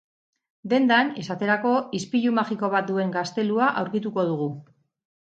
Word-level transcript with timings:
Dendan, 0.71 1.11
esaterako, 1.23 1.73
ispilu 1.99 2.31
magiko 2.37 2.71
bat 2.77 2.89
duen 2.93 3.13
gaztelua 3.17 3.69
aurkituko 3.83 4.25
dugu. 4.31 4.49